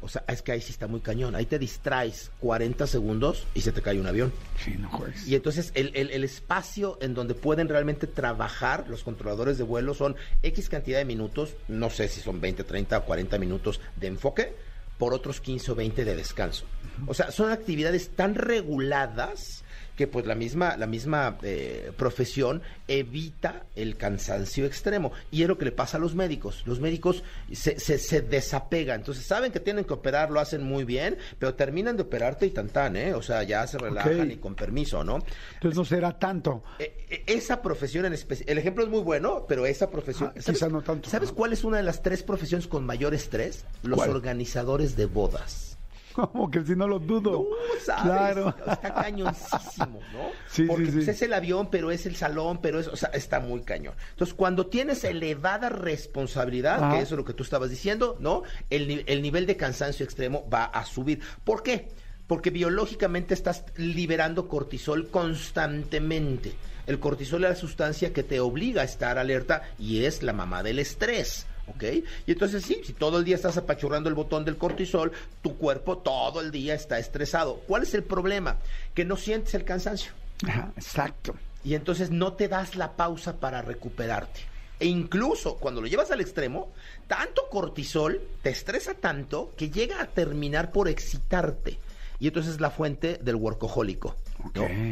O 0.00 0.08
sea, 0.08 0.24
es 0.28 0.42
que 0.42 0.52
ahí 0.52 0.60
sí 0.60 0.72
está 0.72 0.86
muy 0.86 1.00
cañón. 1.00 1.34
Ahí 1.34 1.46
te 1.46 1.58
distraes 1.58 2.30
40 2.40 2.86
segundos 2.86 3.46
y 3.54 3.60
se 3.60 3.72
te 3.72 3.82
cae 3.82 4.00
un 4.00 4.06
avión. 4.06 4.32
Sí, 4.64 4.74
no 4.78 4.88
juegues. 4.88 5.28
Y 5.28 5.34
entonces 5.34 5.70
el, 5.74 5.90
el- 5.94 6.10
el 6.10 6.24
espacio 6.24 6.98
en 7.02 7.14
donde 7.14 7.34
pueden 7.34 7.68
realmente 7.68 8.06
trabajar 8.06 8.86
los 8.88 9.02
controladores 9.04 9.58
de 9.58 9.64
vuelo 9.64 9.94
son 9.94 10.16
X 10.42 10.68
cantidad 10.68 10.98
de 10.98 11.04
minutos, 11.04 11.54
no 11.68 11.90
sé 11.90 12.08
si 12.08 12.20
son 12.20 12.40
20, 12.40 12.64
30 12.64 12.98
o 12.98 13.04
40 13.04 13.38
minutos 13.38 13.80
de 13.96 14.06
enfoque, 14.08 14.54
por 14.98 15.12
otros 15.12 15.40
15 15.40 15.72
o 15.72 15.74
20 15.74 16.04
de 16.04 16.14
descanso. 16.16 16.64
O 17.06 17.14
sea, 17.14 17.30
son 17.30 17.50
actividades 17.50 18.10
tan 18.10 18.34
reguladas 18.34 19.62
que 19.96 20.06
pues 20.06 20.26
la 20.26 20.34
misma, 20.34 20.76
la 20.76 20.86
misma 20.86 21.38
eh, 21.42 21.92
profesión 21.96 22.62
evita 22.88 23.64
el 23.76 23.96
cansancio 23.96 24.66
extremo. 24.66 25.12
Y 25.30 25.42
es 25.42 25.48
lo 25.48 25.58
que 25.58 25.64
le 25.64 25.72
pasa 25.72 25.96
a 25.96 26.00
los 26.00 26.14
médicos. 26.14 26.62
Los 26.66 26.80
médicos 26.80 27.22
se, 27.52 27.78
se, 27.78 27.98
se 27.98 28.20
desapegan. 28.20 29.00
Entonces 29.00 29.24
saben 29.24 29.52
que 29.52 29.60
tienen 29.60 29.84
que 29.84 29.94
operar, 29.94 30.30
lo 30.30 30.40
hacen 30.40 30.62
muy 30.62 30.84
bien, 30.84 31.16
pero 31.38 31.54
terminan 31.54 31.96
de 31.96 32.02
operarte 32.02 32.46
y 32.46 32.50
tan 32.50 32.68
tan, 32.68 32.96
¿eh? 32.96 33.14
O 33.14 33.22
sea, 33.22 33.42
ya 33.42 33.66
se 33.66 33.78
relajan 33.78 34.30
y 34.30 34.36
con 34.36 34.54
permiso, 34.54 35.04
¿no? 35.04 35.18
Entonces 35.54 35.76
no 35.76 35.84
será 35.84 36.18
tanto. 36.18 36.62
Eh, 36.78 37.06
eh, 37.10 37.22
esa 37.26 37.62
profesión 37.62 38.04
en 38.04 38.12
especial, 38.12 38.48
el 38.48 38.58
ejemplo 38.58 38.84
es 38.84 38.90
muy 38.90 39.00
bueno, 39.00 39.44
pero 39.48 39.66
esa 39.66 39.90
profesión, 39.90 40.32
Ah, 40.36 40.40
quizá 40.44 40.68
no 40.68 40.82
tanto. 40.82 41.10
¿Sabes 41.10 41.32
cuál 41.32 41.52
es 41.52 41.64
una 41.64 41.76
de 41.78 41.82
las 41.82 42.02
tres 42.02 42.22
profesiones 42.22 42.66
con 42.66 42.84
mayor 42.86 43.14
estrés? 43.14 43.64
Los 43.82 43.98
¿Cuál? 43.98 44.10
organizadores 44.10 44.96
de 44.96 45.06
bodas. 45.06 45.73
Como 46.32 46.50
que 46.50 46.62
si 46.62 46.76
no 46.76 46.86
lo 46.86 46.98
dudo. 46.98 47.32
No, 47.32 47.80
¿sabes? 47.84 48.02
Claro. 48.02 48.54
Está 48.66 48.94
cañoncísimo, 48.94 50.00
¿no? 50.12 50.30
Sí, 50.48 50.64
Porque 50.64 50.86
sí, 50.86 50.92
pues, 50.92 51.08
es 51.08 51.22
el 51.22 51.32
avión, 51.32 51.68
pero 51.70 51.90
es 51.90 52.06
el 52.06 52.16
salón, 52.16 52.60
pero 52.62 52.78
es, 52.78 52.88
o 52.88 52.96
sea, 52.96 53.08
está 53.10 53.40
muy 53.40 53.62
cañón. 53.62 53.94
Entonces, 54.10 54.34
cuando 54.34 54.66
tienes 54.66 55.02
elevada 55.04 55.68
responsabilidad, 55.68 56.82
Ajá. 56.82 56.94
que 56.94 57.02
eso 57.02 57.14
es 57.14 57.18
lo 57.18 57.24
que 57.24 57.34
tú 57.34 57.42
estabas 57.42 57.70
diciendo, 57.70 58.16
¿no? 58.20 58.42
El, 58.70 59.04
el 59.06 59.22
nivel 59.22 59.46
de 59.46 59.56
cansancio 59.56 60.04
extremo 60.04 60.48
va 60.48 60.64
a 60.64 60.84
subir. 60.84 61.20
¿Por 61.44 61.62
qué? 61.62 61.88
porque 62.26 62.50
biológicamente 62.50 63.34
estás 63.34 63.64
liberando 63.76 64.48
cortisol 64.48 65.08
constantemente. 65.08 66.54
El 66.86 66.98
cortisol 66.98 67.44
es 67.44 67.50
la 67.50 67.56
sustancia 67.56 68.12
que 68.12 68.22
te 68.22 68.40
obliga 68.40 68.82
a 68.82 68.84
estar 68.84 69.18
alerta 69.18 69.62
y 69.78 70.04
es 70.04 70.22
la 70.22 70.32
mamá 70.32 70.62
del 70.62 70.78
estrés. 70.78 71.46
¿Ok? 71.66 71.84
Y 72.26 72.32
entonces 72.32 72.62
sí, 72.64 72.80
si 72.84 72.92
todo 72.92 73.18
el 73.18 73.24
día 73.24 73.36
estás 73.36 73.56
apachurrando 73.56 74.08
el 74.08 74.14
botón 74.14 74.44
del 74.44 74.56
cortisol, 74.56 75.12
tu 75.42 75.56
cuerpo 75.56 75.98
todo 75.98 76.40
el 76.40 76.50
día 76.50 76.74
está 76.74 76.98
estresado. 76.98 77.56
¿Cuál 77.66 77.84
es 77.84 77.94
el 77.94 78.02
problema? 78.02 78.58
Que 78.94 79.04
no 79.04 79.16
sientes 79.16 79.54
el 79.54 79.64
cansancio. 79.64 80.12
Ajá, 80.46 80.72
exacto. 80.76 81.34
Y 81.64 81.74
entonces 81.74 82.10
no 82.10 82.34
te 82.34 82.48
das 82.48 82.76
la 82.76 82.92
pausa 82.92 83.40
para 83.40 83.62
recuperarte. 83.62 84.40
E 84.80 84.86
incluso 84.86 85.56
cuando 85.56 85.80
lo 85.80 85.86
llevas 85.86 86.10
al 86.10 86.20
extremo, 86.20 86.72
tanto 87.06 87.48
cortisol 87.48 88.20
te 88.42 88.50
estresa 88.50 88.94
tanto 88.94 89.52
que 89.56 89.70
llega 89.70 90.02
a 90.02 90.06
terminar 90.06 90.72
por 90.72 90.88
excitarte. 90.88 91.78
Y 92.18 92.26
entonces 92.26 92.54
es 92.54 92.60
la 92.60 92.70
fuente 92.70 93.18
del 93.22 93.36
workahólico. 93.36 94.14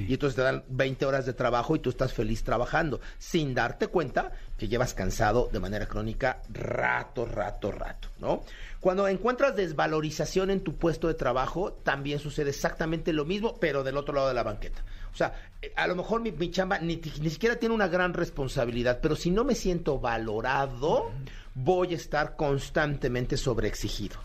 Y 0.09 0.13
entonces 0.13 0.37
te 0.37 0.43
dan 0.43 0.65
20 0.69 1.07
horas 1.07 1.27
de 1.27 1.33
trabajo 1.33 1.77
y 1.77 1.79
tú 1.79 1.91
estás 1.91 2.13
feliz 2.13 2.43
trabajando, 2.43 3.01
sin 3.19 3.55
darte 3.55 3.89
cuenta 3.89 4.33
que 4.57 4.69
llevas 4.69 4.95
cansado 4.95 5.49
de 5.53 5.61
manera 5.61 5.87
crónica 5.87 6.41
rato, 6.53 7.27
rato, 7.27 7.71
rato, 7.73 8.09
¿no? 8.19 8.43
Cuando 8.81 9.07
encuentras 9.07 9.55
desvalorización 9.55 10.51
en 10.51 10.61
tu 10.61 10.77
puesto 10.77 11.09
de 11.09 11.15
trabajo, 11.15 11.73
también 11.85 12.19
sucede 12.19 12.51
exactamente 12.51 13.13
lo 13.13 13.25
mismo, 13.25 13.57
pero 13.61 13.85
del 13.85 13.97
otro 13.97 14.15
lado 14.15 14.29
de 14.29 14.35
la 14.35 14.43
banqueta. 14.43 14.85
O 15.13 15.17
sea, 15.17 15.35
eh, 15.61 15.73
a 15.77 15.87
lo 15.87 15.95
mejor 15.95 16.21
mi, 16.21 16.33
mi 16.33 16.51
chamba 16.51 16.79
ni, 16.79 17.01
ni 17.21 17.31
siquiera 17.31 17.57
tiene 17.57 17.75
una 17.75 17.89
gran 17.89 18.15
responsabilidad, 18.15 19.01
pero 19.01 19.15
si 19.15 19.31
no 19.31 19.45
me 19.45 19.55
siento 19.55 20.01
valorado, 20.01 21.11
voy 21.55 21.93
a 21.93 21.97
estar 21.97 22.37
constantemente 22.37 23.37
sobreexigido. 23.37 24.17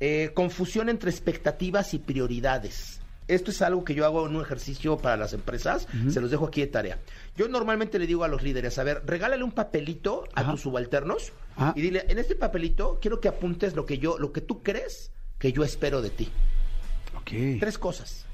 Eh, 0.00 0.30
confusión 0.34 0.88
entre 0.88 1.10
expectativas 1.10 1.94
y 1.94 1.98
prioridades. 1.98 3.00
Esto 3.28 3.50
es 3.50 3.60
algo 3.62 3.84
que 3.84 3.94
yo 3.94 4.04
hago 4.06 4.26
en 4.26 4.34
un 4.36 4.42
ejercicio 4.42 4.96
para 4.96 5.16
las 5.18 5.34
empresas, 5.34 5.86
se 6.10 6.20
los 6.20 6.30
dejo 6.30 6.46
aquí 6.46 6.62
de 6.62 6.66
tarea. 6.68 6.98
Yo 7.36 7.46
normalmente 7.48 7.98
le 7.98 8.06
digo 8.06 8.24
a 8.24 8.28
los 8.28 8.42
líderes, 8.42 8.78
a 8.78 8.84
ver, 8.84 9.02
regálale 9.06 9.44
un 9.44 9.52
papelito 9.52 10.24
a 10.34 10.50
tus 10.50 10.62
subalternos 10.62 11.32
Ajá. 11.56 11.74
y 11.76 11.82
dile, 11.82 12.06
en 12.08 12.18
este 12.18 12.34
papelito 12.34 12.98
quiero 13.00 13.20
que 13.20 13.28
apuntes 13.28 13.76
lo 13.76 13.84
que 13.84 13.98
yo, 13.98 14.18
lo 14.18 14.32
que 14.32 14.40
tú 14.40 14.62
crees 14.62 15.10
que 15.38 15.52
yo 15.52 15.62
espero 15.62 16.00
de 16.02 16.10
ti. 16.10 16.28
Ok. 17.16 17.60
Tres 17.60 17.76
cosas, 17.78 18.24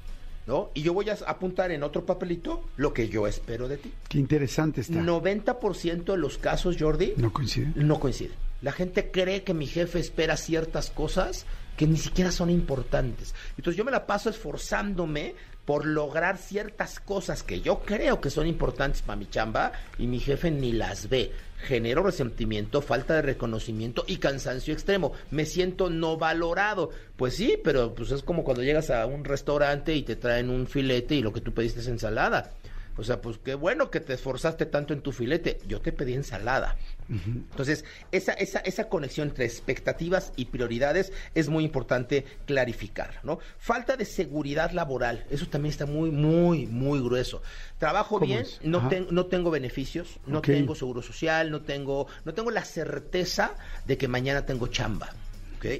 ¿no? 0.47 0.71
Y 0.73 0.81
yo 0.81 0.93
voy 0.93 1.09
a 1.09 1.17
apuntar 1.27 1.71
en 1.71 1.83
otro 1.83 2.05
papelito 2.05 2.63
lo 2.77 2.93
que 2.93 3.09
yo 3.09 3.27
espero 3.27 3.67
de 3.67 3.77
ti. 3.77 3.91
Qué 4.07 4.17
interesante 4.17 4.79
está. 4.81 4.93
90% 4.99 6.05
de 6.05 6.17
los 6.17 6.37
casos, 6.37 6.77
Jordi, 6.79 7.13
¿No 7.17 7.33
coincide? 7.33 7.71
no 7.75 7.99
coincide. 7.99 8.31
La 8.61 8.71
gente 8.71 9.11
cree 9.11 9.43
que 9.43 9.53
mi 9.53 9.67
jefe 9.67 9.99
espera 9.99 10.37
ciertas 10.37 10.89
cosas 10.89 11.45
que 11.77 11.87
ni 11.87 11.97
siquiera 11.97 12.31
son 12.31 12.49
importantes. 12.49 13.35
Entonces 13.57 13.77
yo 13.77 13.85
me 13.85 13.91
la 13.91 14.07
paso 14.07 14.29
esforzándome 14.29 15.35
por 15.65 15.85
lograr 15.85 16.37
ciertas 16.37 16.99
cosas 16.99 17.43
que 17.43 17.61
yo 17.61 17.79
creo 17.79 18.21
que 18.21 18.29
son 18.29 18.47
importantes 18.47 19.01
para 19.01 19.17
mi 19.17 19.27
chamba 19.27 19.71
y 19.97 20.07
mi 20.07 20.19
jefe 20.19 20.51
ni 20.51 20.71
las 20.71 21.09
ve. 21.09 21.31
Genero 21.57 22.03
resentimiento, 22.03 22.81
falta 22.81 23.15
de 23.15 23.23
reconocimiento 23.23 24.05
y 24.07 24.17
cansancio 24.17 24.73
extremo. 24.73 25.13
Me 25.31 25.45
siento 25.45 25.89
no 25.89 26.17
valorado. 26.17 26.91
Pues 27.15 27.35
sí, 27.35 27.57
pero 27.63 27.95
pues 27.95 28.11
es 28.11 28.21
como 28.21 28.43
cuando 28.43 28.61
llegas 28.61 28.91
a 28.91 29.05
un 29.07 29.25
restaurante 29.25 29.95
y 29.95 30.03
te 30.03 30.15
traen 30.15 30.49
un 30.49 30.67
filete 30.67 31.15
y 31.15 31.21
lo 31.21 31.33
que 31.33 31.41
tú 31.41 31.53
pediste 31.53 31.79
es 31.79 31.87
ensalada. 31.87 32.51
O 32.97 33.03
sea, 33.03 33.21
pues 33.21 33.37
qué 33.43 33.55
bueno 33.55 33.89
que 33.91 33.99
te 33.99 34.13
esforzaste 34.13 34.65
tanto 34.65 34.93
en 34.93 35.01
tu 35.01 35.11
filete. 35.11 35.59
Yo 35.67 35.81
te 35.81 35.91
pedí 35.91 36.13
ensalada. 36.13 36.77
Entonces, 37.09 37.85
esa, 38.11 38.33
esa, 38.33 38.59
esa 38.59 38.89
conexión 38.89 39.27
entre 39.29 39.45
expectativas 39.45 40.33
y 40.37 40.45
prioridades 40.45 41.11
es 41.35 41.49
muy 41.49 41.63
importante 41.63 42.25
clarificar, 42.47 43.19
¿no? 43.23 43.37
Falta 43.59 43.95
de 43.95 44.05
seguridad 44.05 44.71
laboral, 44.71 45.23
eso 45.29 45.45
también 45.47 45.71
está 45.71 45.85
muy, 45.85 46.09
muy, 46.09 46.65
muy 46.65 46.99
grueso. 47.01 47.43
Trabajo 47.77 48.17
¿Cómo 48.17 48.25
bien, 48.33 48.45
no, 48.63 48.87
ten- 48.89 49.07
no 49.11 49.27
tengo 49.27 49.51
beneficios, 49.51 50.19
no 50.25 50.41
tengo 50.41 50.73
seguro 50.73 51.01
social, 51.03 51.51
no 51.51 51.61
tengo, 51.61 52.07
no 52.23 52.33
tengo 52.33 52.49
la 52.49 52.65
certeza 52.65 53.55
de 53.85 53.97
que 53.97 54.07
mañana 54.07 54.45
tengo 54.45 54.67
chamba. 54.67 55.09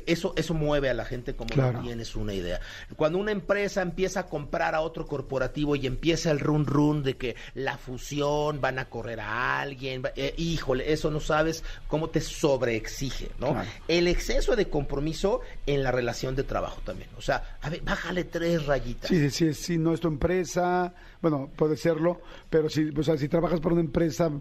Eso, 0.06 0.34
eso 0.36 0.54
mueve 0.54 0.89
a 0.89 0.94
la 0.94 1.06
gente 1.06 1.36
como 1.36 1.50
Claro. 1.50 1.80
no 1.80 1.84
tienes 1.84 2.15
una 2.15 2.34
idea. 2.34 2.60
Cuando 2.96 3.20
una 3.20 3.32
empresa 3.32 3.82
empieza 3.82 4.22
a 4.22 4.25
comprar 4.27 4.75
a 4.75 4.82
otro 4.82 5.06
corporativo 5.06 5.75
y 5.75 5.86
empieza 5.88 6.32
el 6.32 6.39
run 6.39 6.65
run 6.65 7.04
de 7.04 7.18
que 7.18 7.36
la 7.54 7.77
fusión, 7.77 8.62
van 8.62 8.80
a 8.80 8.86
correr 8.89 9.20
a 9.20 9.60
alguien, 9.62 10.04
eh, 10.15 10.34
híjole, 10.38 10.92
eso 10.92 11.12
no 11.12 11.20
sabes 11.20 11.63
cómo 11.88 12.10
te 12.10 12.22
sobreexige, 12.22 13.30
¿no? 13.39 13.51
Claro. 13.51 13.70
El 13.88 14.08
exceso 14.08 14.56
de 14.56 14.70
compromiso 14.70 15.42
en 15.65 15.84
la 15.84 15.92
relación 15.92 16.36
de 16.36 16.44
trabajo 16.44 16.82
también. 16.84 17.10
O 17.18 17.22
sea, 17.22 17.58
a 17.62 17.70
ver, 17.70 17.82
bájale 17.82 18.24
tres 18.24 18.65
rayitas. 18.65 19.10
Sí, 19.10 19.30
sí, 19.30 19.30
sí, 19.30 19.54
sí, 19.54 19.77
no 19.77 19.94
es 19.94 20.00
tu 20.00 20.08
empresa, 20.08 20.94
bueno, 21.22 21.50
puede 21.56 21.77
serlo, 21.77 22.22
pero 22.50 22.70
si, 22.70 22.89
o 22.89 23.04
sea, 23.04 23.18
si 23.18 23.27
trabajas 23.27 23.60
para 23.60 23.74
una 23.74 23.82
empresa, 23.82 24.32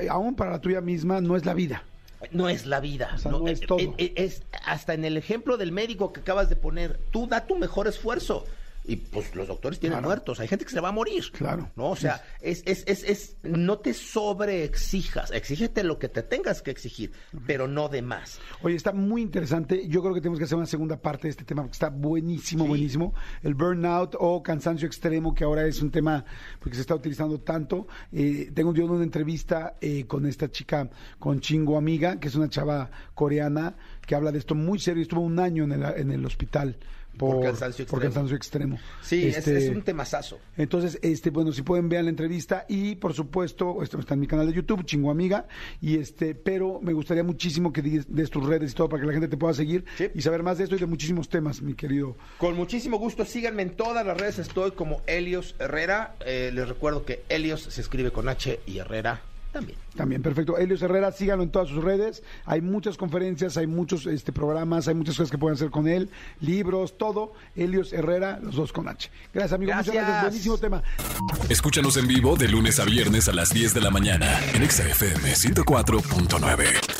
eh, 0.00 0.08
aún 0.08 0.34
para 0.34 0.50
la 0.52 0.60
tuya 0.60 0.80
misma, 0.80 1.20
no 1.20 1.36
es 1.36 1.44
la 1.44 1.54
vida. 1.54 1.84
No 2.30 2.48
es 2.48 2.66
la 2.66 2.80
vida. 2.80 3.10
O 3.14 3.18
sea, 3.18 3.30
no 3.32 3.46
es 3.48 3.60
eh, 3.62 3.66
todo. 3.66 3.78
eh, 3.78 3.92
eh, 3.98 4.12
es 4.16 4.42
hasta 4.64 4.94
en 4.94 5.04
el 5.04 5.16
ejemplo 5.16 5.56
del 5.56 5.72
médico 5.72 6.12
que 6.12 6.20
acabas 6.20 6.48
de 6.48 6.56
poner, 6.56 6.98
tú 7.10 7.26
da 7.26 7.46
tu 7.46 7.56
mejor 7.56 7.88
esfuerzo. 7.88 8.44
Y 8.84 8.96
pues 8.96 9.34
los 9.36 9.46
doctores 9.46 9.78
tienen 9.78 9.98
Claro. 9.98 10.08
muertos, 10.08 10.40
hay 10.40 10.48
gente 10.48 10.64
que 10.64 10.72
se 10.72 10.80
va 10.80 10.88
a 10.88 10.92
morir. 10.92 11.22
Claro. 11.32 11.70
¿No? 11.76 11.90
O 11.90 11.96
sea, 11.96 12.22
es, 12.40 12.62
es, 12.66 12.82
es, 12.88 13.04
es, 13.04 13.36
no 13.44 13.78
te 13.78 13.94
sobreexijas, 13.94 15.30
exígete 15.30 15.84
lo 15.84 15.98
que 15.98 16.08
te 16.08 16.22
tengas 16.22 16.62
que 16.62 16.70
exigir, 16.72 17.12
pero 17.46 17.68
no 17.68 17.88
de 17.88 18.02
más. 18.02 18.40
Oye, 18.62 18.74
está 18.74 18.92
muy 18.92 19.22
interesante. 19.22 19.86
Yo 19.88 20.02
creo 20.02 20.14
que 20.14 20.20
tenemos 20.20 20.38
que 20.38 20.44
hacer 20.46 20.56
una 20.58 20.66
segunda 20.66 20.96
parte 21.00 21.28
de 21.28 21.30
este 21.30 21.44
tema 21.44 21.62
porque 21.62 21.74
está 21.74 21.90
buenísimo, 21.90 22.64
Sí. 22.64 22.68
buenísimo. 22.68 23.14
El 23.42 23.54
burnout 23.54 24.16
o 24.18 24.42
cansancio 24.42 24.86
extremo, 24.86 25.34
que 25.34 25.44
ahora 25.44 25.64
es 25.66 25.80
un 25.80 25.90
tema 25.90 26.24
porque 26.58 26.74
se 26.74 26.80
está 26.80 26.94
utilizando 26.94 27.38
tanto. 27.40 27.86
Eh, 28.12 28.50
tengo 28.52 28.74
yo 28.74 28.84
una 28.86 29.04
entrevista 29.04 29.76
eh, 29.80 30.06
con 30.06 30.26
esta 30.26 30.50
chica, 30.50 30.90
con 31.18 31.40
Chingo 31.40 31.76
Amiga, 31.76 32.18
que 32.18 32.28
es 32.28 32.34
una 32.34 32.48
chava 32.48 32.90
coreana 33.14 33.76
que 34.06 34.14
habla 34.16 34.32
de 34.32 34.38
esto 34.38 34.54
muy 34.54 34.78
serio. 34.80 35.02
Estuvo 35.02 35.20
un 35.20 35.38
año 35.38 35.64
en 35.64 35.72
el, 35.72 35.82
en 35.84 36.10
el 36.10 36.26
hospital 36.26 36.76
por, 37.16 37.36
Por 37.36 37.44
cansancio 37.44 37.84
por 37.86 37.98
extremo. 37.98 38.02
cansancio 38.14 38.36
extremo. 38.36 38.78
Sí, 39.02 39.28
es- 39.28 39.38
Este, 39.38 39.58
es, 39.58 39.68
un 39.70 39.82
temazazo. 39.82 40.38
entonces, 40.56 40.98
este, 41.02 41.30
bueno, 41.30 41.52
si 41.52 41.62
pueden 41.62 41.88
ver 41.88 42.02
la 42.04 42.10
entrevista 42.10 42.64
y 42.68 42.96
por 42.96 43.12
supuesto, 43.14 43.82
esto 43.82 43.98
está 43.98 44.14
en 44.14 44.20
mi 44.20 44.26
canal 44.26 44.46
de 44.46 44.52
YouTube, 44.54 44.84
Chingo 44.84 45.10
Amiga, 45.10 45.46
y 45.80 45.98
este, 45.98 46.34
pero 46.34 46.80
me 46.80 46.92
gustaría 46.92 47.22
muchísimo 47.22 47.72
que 47.72 47.82
des, 47.82 48.12
des 48.14 48.30
tus 48.30 48.44
redes 48.46 48.72
y 48.72 48.74
todo 48.74 48.88
para 48.88 49.00
que 49.02 49.06
la 49.06 49.12
gente 49.12 49.28
te 49.28 49.36
pueda 49.36 49.54
seguir 49.54 49.84
Sí. 49.96 50.08
y 50.14 50.22
saber 50.22 50.42
más 50.42 50.58
de 50.58 50.64
esto 50.64 50.76
y 50.76 50.78
de 50.78 50.86
muchísimos 50.86 51.28
temas, 51.28 51.62
mi 51.62 51.74
querido. 51.74 52.16
Con 52.38 52.56
muchísimo 52.56 52.98
gusto, 52.98 53.24
síganme 53.24 53.62
en 53.62 53.70
todas 53.70 54.04
las 54.06 54.16
redes, 54.16 54.38
estoy 54.38 54.72
como 54.72 55.02
Helios 55.06 55.54
Herrera. 55.58 56.16
Eh, 56.24 56.50
les 56.52 56.68
recuerdo 56.68 57.04
que 57.04 57.22
Helios 57.28 57.62
se 57.62 57.80
escribe 57.80 58.10
con 58.10 58.28
H 58.28 58.60
y 58.66 58.78
Herrera 58.78 59.22
también. 59.52 59.78
También, 59.96 60.22
perfecto. 60.22 60.56
Helios 60.56 60.82
Herrera, 60.82 61.12
síganlo 61.12 61.44
en 61.44 61.50
todas 61.50 61.68
sus 61.68 61.84
redes. 61.84 62.22
Hay 62.46 62.60
muchas 62.60 62.96
conferencias, 62.96 63.56
hay 63.56 63.66
muchos 63.66 64.06
este, 64.06 64.32
programas, 64.32 64.88
hay 64.88 64.94
muchas 64.94 65.16
cosas 65.16 65.30
que 65.30 65.38
pueden 65.38 65.56
hacer 65.56 65.70
con 65.70 65.86
él, 65.86 66.10
libros, 66.40 66.96
todo. 66.98 67.34
Helios 67.54 67.92
Herrera, 67.92 68.40
los 68.42 68.56
dos 68.56 68.72
con 68.72 68.88
H. 68.88 69.10
Gracias, 69.32 69.52
amigo. 69.52 69.72
Muchas 69.72 69.94
Gracias. 69.94 70.06
gracias. 70.06 70.22
Buenísimo 70.22 70.58
tema. 70.58 70.82
Escúchanos 71.48 71.96
en 71.96 72.08
vivo 72.08 72.36
de 72.36 72.48
lunes 72.48 72.80
a 72.80 72.84
viernes 72.84 73.28
a 73.28 73.32
las 73.32 73.50
10 73.50 73.74
de 73.74 73.80
la 73.80 73.90
mañana 73.90 74.40
en 74.54 74.62
Exa 74.62 74.88
FM 74.88 75.32
104.9. 75.34 76.91